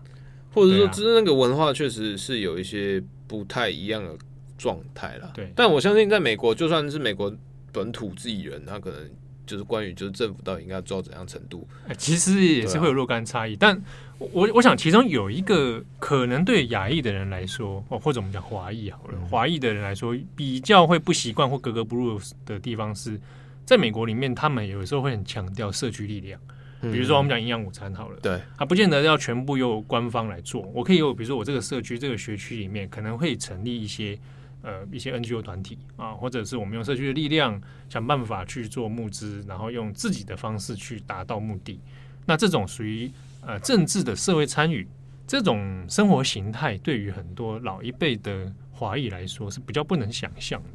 [0.52, 4.14] 或者说只是那个文化确实是有一些不太一样的。
[4.58, 7.34] 状态了，对，但我相信在美国，就算是美国
[7.72, 9.10] 本土自己人，他可能
[9.44, 11.66] 就是关于就是政府到底应该做到怎样程度，
[11.98, 13.54] 其实也是会有若干差异。
[13.54, 13.82] 啊、但
[14.18, 23.20] 我我想其中有一个可能对亚裔的人来说，哦，或者我们讲华裔好了，华裔的人来说比较会不习惯或格格不入的地方是
[23.66, 26.40] 在美国里面，他们有时候会很强调社区力量。
[26.80, 34.18] 比如说我们讲营养午餐好了，对，它不见得要全部由官方来做，我可以有比如说我这个社区这个学区里面可能会成立一些。
[34.62, 41.80] 呃，一些 NGO 团体啊，或者是我们用社区的力量想办法去做募资，然后用自己的方式去达到目的。
[42.26, 44.86] 那这种属于呃政治的社会参与，
[45.26, 50.68] 这种生活形态，对于很多老一辈的华裔来说是比较不能想象的，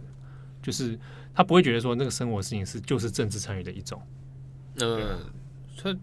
[0.61, 0.99] 就是
[1.33, 4.01] 他不会觉得说那个生活事情是就是政治参与的一种。
[4.79, 5.19] 嗯、呃，
[5.77, 5.97] 他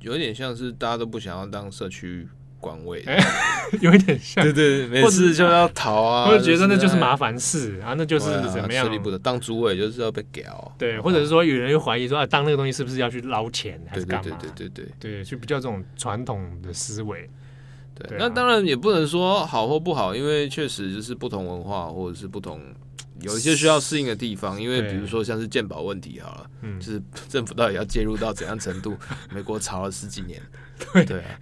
[0.00, 2.28] 有点像是大家都不想要当社区。
[2.64, 3.22] 官位、欸、
[3.82, 9.02] 有一点像，对对，每次就要逃啊，或者觉得那就是麻烦事啊，那就是怎么样？
[9.02, 14.38] 不得当主委就是要被屌，对，或者是说有人又怀疑说啊，当那个东西是不是要去捞钱还是干嘛？
[14.40, 17.28] 对对对对对对，对，就比较这种传统的思维。
[17.94, 22.60] 对，对啊、那当然也不能说好或不好，因为确实就是不同文化或者是不同
[23.20, 24.60] 有一些需要适应的地方。
[24.60, 28.96] 因为比如说像是鉴宝问题好了，嗯，就是政府到底要介入到怎样程度？
[29.30, 30.40] 美国吵了十几年，
[30.92, 31.38] 对对啊。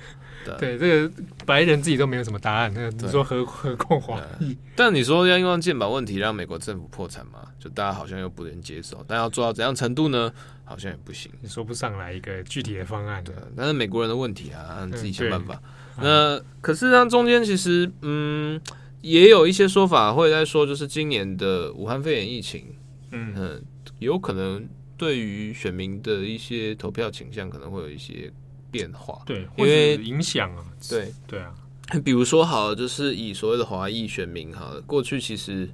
[0.59, 1.14] 对，这个
[1.46, 2.72] 白人自己都没有什么答案。
[2.74, 4.57] 那个你说何何况华裔？
[4.74, 7.40] 但你说要用健保问题让美国政府破产嘛？
[7.59, 9.05] 就大家好像又不能接受。
[9.07, 10.33] 但要做到怎样程度呢？
[10.64, 11.31] 好像也不行。
[11.40, 13.22] 你说不上来一个具体的方案。
[13.22, 15.61] 对，但是美国人的问题啊，自己想办法。
[16.00, 18.59] 那可是它中间其实，嗯，
[19.02, 22.74] 也有一些说法会在说，就是今年的武汉肺炎疫情，
[23.11, 23.62] 嗯嗯，
[23.98, 28.33] 有可能对于选民的一些投票倾向可能会有一些。
[28.72, 29.22] 变化。
[29.24, 31.14] 对，因为影响啊，对。
[31.28, 31.55] 对啊，
[32.05, 35.68] 比如说好了，就是以所谓的华裔选民哈，过去其实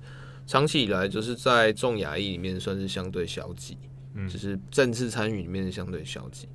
[0.47, 3.79] 长期以来就是在重亚裔里面算是相对消极，
[4.15, 6.49] 嗯，就是政治参与里面相对消极。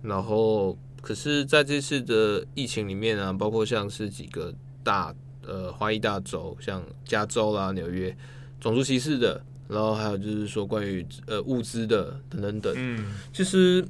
[0.00, 4.54] 然后，可是在这次的疫情里面啊，包括像是几个
[4.84, 5.12] 大
[5.44, 8.16] 呃华裔大州，像加州啦、纽约，
[8.60, 12.72] 种族歧视的，然后还有就是说关于呃物资的等等等。
[12.76, 13.84] 嗯，其实，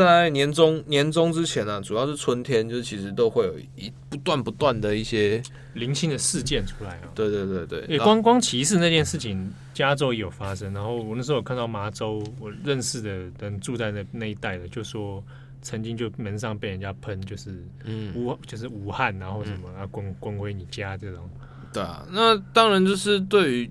[0.00, 5.42] 在年终年终之前呢、啊，主要是春天，就是其实都会有一不断不断的一些
[5.74, 7.10] 零星的事件出来啊。
[7.14, 10.72] 对对对对，欸、光光歧视那件事情，加州也有发生。
[10.72, 15.22] 然后我那时候有看到麻州，我认识的人住在那那一带的，就说。
[15.64, 21.30] 曾经就门上被人家喷，就是嗯，武就是武汉，然后什么啊，滚滚回你家这种。
[21.72, 23.70] 对啊，那当然就是对于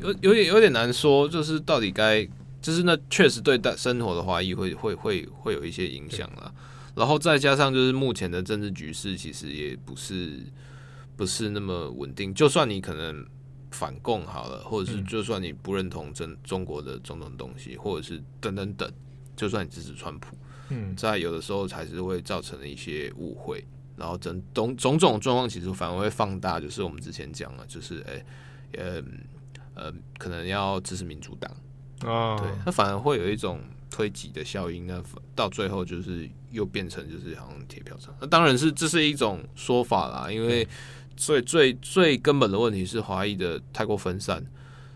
[0.00, 2.26] 有有点有点难说，就是到底该
[2.66, 6.52] 就是那确实对待生活的华裔会会会会有一些影响了。
[6.96, 10.40] 然后再加上就是目前的政治局势其实也不是
[11.16, 12.34] 不是那么稳定。
[12.34, 13.24] 就算你可能
[13.70, 18.92] 反共好了，或者是就算你不认同中中国的种种东西，或者是等等等，
[19.36, 20.36] 就算你支持川普。
[20.70, 23.64] 嗯，在有的时候还是会造成了一些误会，
[23.96, 28.26] 然后整种种种状况其实反而会放大，就是我们之前讲了，就是哎，
[28.72, 29.00] 呃
[29.74, 31.54] 呃，可能要支持民主党
[32.06, 35.02] 啊，对，它反而会有一种推挤的效应，那
[35.34, 40.66] 到最后就是又变成就是好像铁票上，那当然是这是一种说法啦，因为
[41.16, 44.44] 最最最根本的问题是华裔的太过分散，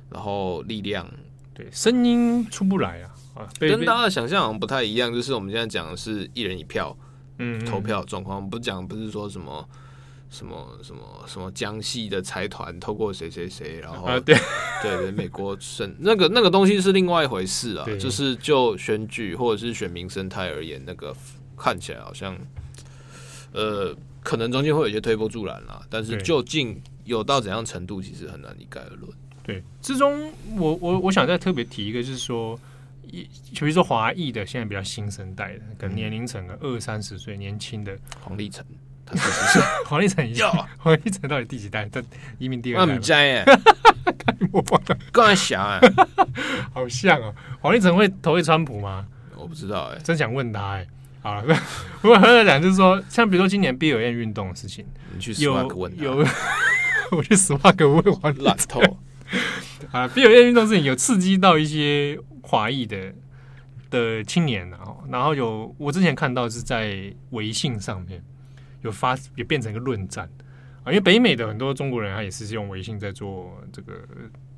[0.08, 1.08] 然后力量
[1.52, 3.10] 对声音出不来啊。
[3.58, 6.94] 跟大家的想象好像不太一样，就是我们现在讲的是一人一票，
[7.38, 9.66] 嗯，投票状况，不讲不是说什么
[10.30, 14.34] 什么什么什么江西的财团透过谁谁谁，然后对。
[14.82, 21.14] 对对，美国生那个那个东西是另外一回事啊，就是就选举或者是选民生态而言，那个
[21.54, 22.34] 看起来好像
[23.52, 29.12] 呃，可能中间会有一些推波助澜啦，但是究竟有到怎样程度，其实很难一概而论。
[29.42, 32.58] 对，之中我我我想再特别提一个，就是说。
[33.12, 38.64] 一，比如说华裔的，现在比较新生代的，可能年龄层二三十岁，年轻的黄立成，
[39.10, 39.60] 不是。
[39.86, 40.46] 黄立成已经
[40.78, 41.84] 黄立成到底第几代？
[41.86, 42.02] 他
[42.38, 42.82] 移民第二代？
[42.82, 43.44] 我们家耶，
[44.52, 45.80] 我忘了，刚才想啊，
[46.72, 49.06] 好像哦，黄立成会投给川普吗？
[49.36, 50.86] 我不知道哎，真想问他哎。
[51.22, 51.42] 好了，
[52.00, 56.26] 不过还在讲，就是说，像比如说今年 BLM 运动的事情，你去 Swag 问他，有
[57.10, 58.80] 我去 Swag 问黄烂透。
[59.90, 62.18] 啊，BLM 运动事情有刺激到一些。
[62.42, 63.12] 华裔的
[63.90, 68.20] 的青年，然后然后有我之前看到是在微信上面
[68.82, 70.28] 有发，也变成一个论战
[70.82, 73.92] 啊，因为北美的很多中国人他也是用微信在做这个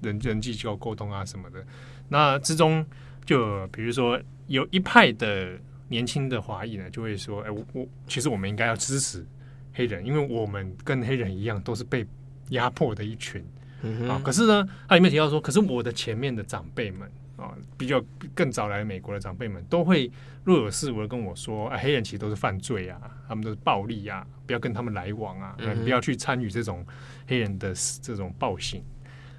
[0.00, 1.64] 人人际交沟通啊什么的。
[2.08, 2.84] 那之中
[3.24, 5.58] 就比如说有一派的
[5.88, 9.26] 年轻的华裔呢，就会说：“哎，我我其实我们应该要支持
[9.72, 12.06] 黑人，因为我们跟黑人一样都是被
[12.50, 13.44] 压迫的一群
[14.08, 17.10] 啊。”可是呢，他里面提到说：“可是我的前面的长辈们。”
[17.42, 18.02] 啊，比较
[18.34, 20.10] 更早来美国的长辈们都会
[20.44, 26.84] 若有似无的跟我说：“啊，黑人其实都是犯罪啊，他们都是暴力啊，不要跟他们来往啊，嗯、不要去参与这种
[27.26, 28.82] 黑人的这种暴行。”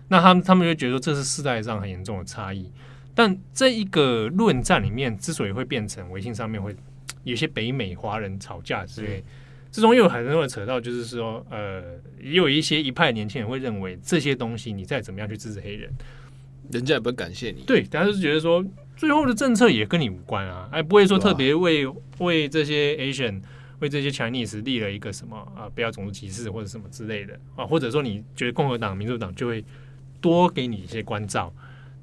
[0.10, 2.72] 那他们他们就觉得这是世代上很严重的差异。
[3.16, 6.76] 但这一个论战里面之所以会变成微信上面会
[7.24, 9.24] 有些北美华人吵架之类，
[9.72, 11.82] 之中又很多人扯到，就是说，呃，
[12.20, 15.92] 也有一些一派年轻人会认为这些东西你再怎么样去支持黑人。
[16.72, 18.64] 人家也不会感谢你，对，大家就觉得说
[18.96, 21.86] 最后的政策也跟你无关啊，哎不会说特别为
[22.20, 23.42] 为这些 Asian
[23.80, 29.64] 为这些 Chinese 立了一个什么啊，不要种族歧视或者什么之类的啊，或者说你觉得共和党、民主党就会
[30.22, 31.54] 多给你一些关照，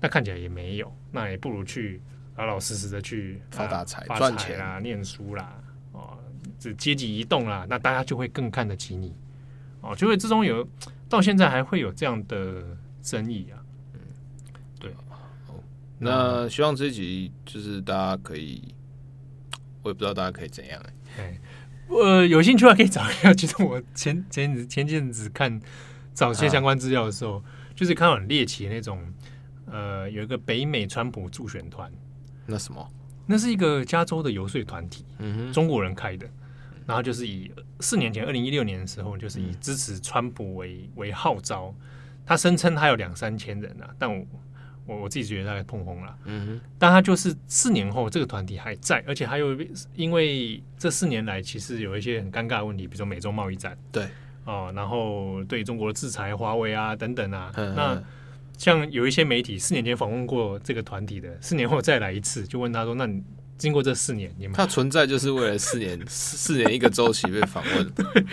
[0.00, 2.02] 那看起来也没有，那也不如去
[2.36, 4.58] 老老实实的去发大财、赚钱。
[4.58, 5.58] 啦、念书啦，
[5.92, 6.18] 哦，
[6.58, 9.14] 这阶级移动啦，那大家就会更看得起你，
[9.80, 10.66] 哦，就会之中有
[11.08, 12.62] 到现在还会有这样的
[13.00, 13.59] 争议啊。
[16.03, 18.74] 那希望这一集就是大家可以，
[19.82, 20.82] 我也不知道大家可以怎样
[21.18, 21.40] 哎、欸，
[21.88, 23.34] 呃，有兴趣的话可以找一下。
[23.34, 25.61] 其实我前 前子前阵子看
[26.14, 27.44] 找些相关资料的时候，啊、
[27.74, 28.98] 就是看到很猎奇的那种，
[29.66, 31.92] 呃，有一个北美川普助选团，
[32.46, 32.90] 那什么？
[33.26, 36.26] 那是一个加州的游说团体，嗯哼，中国人开的，
[36.86, 41.74] 然后就是以四年前二零一六年的时候，就是以支持川普为为号召，
[42.24, 44.26] 他声称他有两三千人啊，但我。
[44.91, 49.57] 我我自己觉得大概碰红了，嗯哼，但他就是四年后这个团体还在，而且还有
[49.95, 54.09] 因为这四年来其实有一些很尴尬的问题，比如说美中贸易战，对
[54.45, 58.03] 哦，然后对中国的制裁，华为啊等等啊，嗯、那
[58.59, 63.22] 像有一些媒体四年前访问过这个团体的，四年后再来一次，就问他说：“那你
[63.57, 67.91] 经过这四年，你们他存在就是为了四年四年一个周期被访问？
[67.95, 68.24] ”对，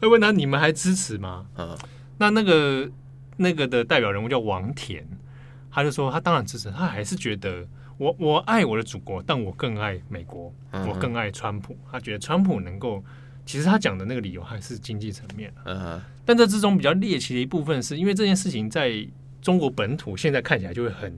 [0.00, 1.76] 他问他：“你们还支持吗？”嗯，
[2.18, 2.90] 那那个
[3.36, 5.06] 那个的代表人物叫王田。
[5.76, 7.68] 他就说，他当然支持，他还是觉得
[7.98, 11.76] 我我爱我的祖国，但我更爱美国，我更爱川普。
[11.92, 13.04] 他觉得川普能够，
[13.44, 15.52] 其实他讲的那个理由还是经济层面。
[15.66, 19.06] 嗯，但这之中比较猎奇的一部分，是因为这件事情在
[19.42, 21.14] 中国本土现在看起来就会很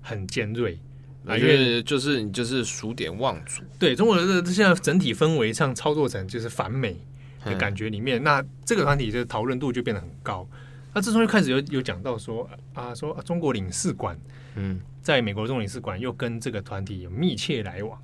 [0.00, 0.78] 很尖锐
[1.26, 6.96] 啊，因为就是你就是数典忘祖，对中国的这现在整体氛围上操作成就是反美
[7.44, 10.48] 的感觉里面，嗯、那这个团体的讨论度就变得很高。
[10.92, 14.18] 那这时候就开始有有讲到说啊，说啊中国领事馆，
[14.56, 17.96] 嗯，在美国中领事馆又跟这个团体有密切来往，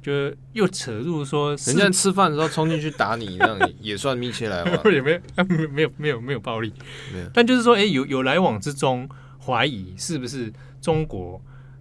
[0.00, 4.84] 就又扯入说，人家吃饭的时候冲进去打你，这样也算密切来往？
[4.92, 6.72] 也没有没有没有没有没有暴力，
[7.12, 7.30] 没有。
[7.34, 9.08] 但就是说，哎、欸，有有来往之中，
[9.44, 11.40] 怀疑是不是中国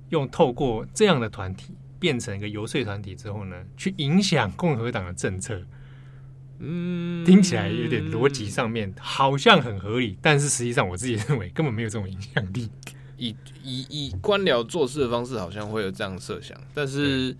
[0.10, 5.62] 用透过这样的团体变成一个游说团体之后呢，去影响共和党的政策。
[6.66, 12.70] 嗯，听起来有点逻辑上面好像很合理，但是实际上我自己认为根本没有这种影响力。
[13.18, 17.36] 以以以官僚做事的方式，好像会有这样设想，但是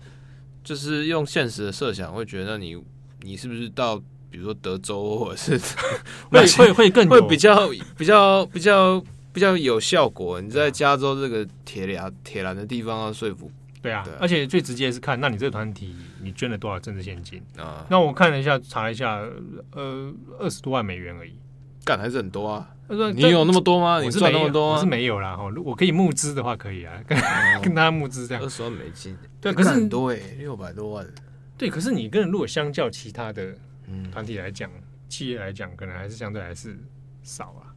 [0.62, 2.76] 就是用现实的设想，会觉得你
[3.22, 3.96] 你是不是到
[4.30, 5.58] 比如说德州或者是
[6.30, 9.02] 会会会更会比较比较比较
[9.32, 10.40] 比较有效果？
[10.40, 13.50] 你在加州这个铁栏铁栏的地方要说服。
[13.84, 17.84] 对啊，对，而且最直接是看，那你这个团体你捐了多少政治现金啊？
[17.90, 19.20] 那我看了一下，查了一下，
[19.72, 21.34] 呃，二十多万美元而已，
[21.84, 22.70] 干还是很多啊。
[22.88, 24.00] 你有那么多吗？
[24.00, 24.76] 你赚那么多吗？
[24.76, 25.36] 我是没有啦。
[25.36, 28.42] 哈，我可以募资的话可以啊，跟、哦、 跟他募资这样。
[28.42, 31.06] 二十万美金，对，可是很多哎，六百多万。
[31.58, 33.54] 对，可是你跟如果相较其他的
[34.10, 36.74] 团体来讲，嗯、企业来讲，可能还是相对还是
[37.22, 37.68] 少啊。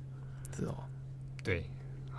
[0.56, 0.74] 是哦，
[1.44, 1.70] 对。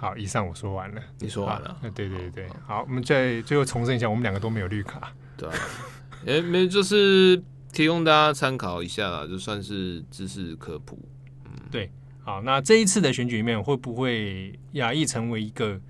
[0.00, 1.02] 好，以上我说完了。
[1.18, 1.76] 你说完了？
[1.92, 5.12] 对对对，好，好，我们再最后重申一下，我们两个都没有绿卡。
[5.36, 5.54] 对、啊，
[6.24, 7.42] 哎，没，就是
[7.72, 10.96] 提供大家参考一下啦，就算是知识科普。
[11.46, 11.90] 嗯，对。
[12.22, 15.80] 好，那这一次的选举里面，会不会亚裔成为一个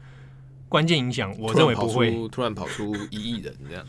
[0.70, 1.30] 关键影响？
[1.38, 2.28] 我认为不会。
[2.28, 3.84] 突然跑出一亿人这样，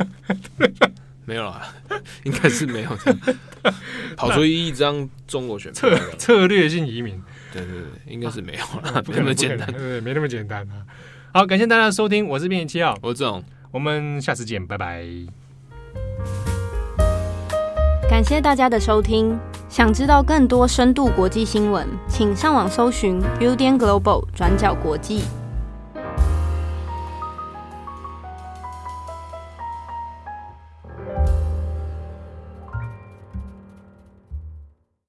[1.24, 1.74] 没有啦，
[2.26, 3.16] 应该是没有的。
[4.18, 7.22] 跑出一亿张中国选票策策略性移民。
[7.52, 10.86] 对对对，应该是没有了，啊、 没那么简单，对对，没那么简单啊。
[11.34, 15.06] 好，感谢大家的收听，我是编辑七号，我是郑，我们下次见，拜拜。
[18.10, 19.40] 感谢大家的收听，
[19.70, 25.24] 想知道更多深度国际新闻，请上网搜寻 Udan Global 转角国际。